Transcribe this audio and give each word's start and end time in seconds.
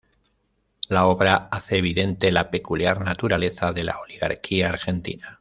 La 0.89 1.05
obra 1.05 1.47
hace 1.51 1.77
evidente 1.77 2.31
la 2.31 2.49
peculiar 2.49 3.01
naturaleza 3.01 3.71
de 3.71 3.83
la 3.83 3.99
oligarquía 3.99 4.69
argentina. 4.69 5.39